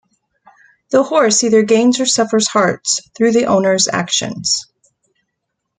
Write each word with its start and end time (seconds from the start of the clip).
The 0.89 1.03
horse 1.03 1.43
either 1.43 1.61
gains 1.61 1.99
or 1.99 2.07
suffers 2.07 2.47
hearts 2.47 3.07
through 3.15 3.33
the 3.33 3.45
owner's 3.45 3.87
actions. 3.87 4.65